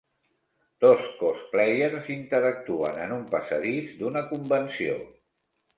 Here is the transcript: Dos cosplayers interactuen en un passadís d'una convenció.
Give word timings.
Dos 0.85 1.03
cosplayers 1.19 2.09
interactuen 2.15 2.99
en 3.05 3.17
un 3.19 3.31
passadís 3.37 3.95
d'una 4.03 4.27
convenció. 4.35 4.99